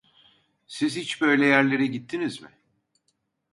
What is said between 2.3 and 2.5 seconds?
mi?